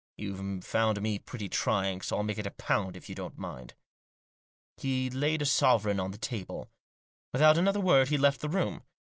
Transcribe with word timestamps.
YouVe 0.17 0.63
found 0.63 0.99
me 0.99 1.19
pretty 1.19 1.47
trying. 1.47 2.01
So 2.01 2.17
FU 2.17 2.23
make 2.23 2.39
it 2.39 2.47
a 2.47 2.49
pound 2.49 2.97
if 2.97 3.07
you 3.07 3.13
don't 3.13 3.37
mind." 3.37 3.75
He 4.77 5.11
laid 5.11 5.43
a 5.43 5.45
sovereign 5.45 5.99
on 5.99 6.09
the 6.09 6.17
table. 6.17 6.71
Without 7.31 7.55
another 7.55 7.79
word 7.79 8.07
he 8.07 8.17
left 8.17 8.41
the 8.41 8.49
room. 8.49 8.81